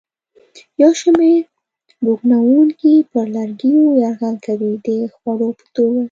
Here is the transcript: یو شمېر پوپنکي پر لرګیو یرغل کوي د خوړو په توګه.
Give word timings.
یو 0.81 0.91
شمېر 1.01 1.41
پوپنکي 1.99 2.93
پر 3.11 3.25
لرګیو 3.35 3.85
یرغل 4.03 4.35
کوي 4.45 4.73
د 4.85 4.87
خوړو 5.15 5.49
په 5.59 5.65
توګه. 5.75 5.99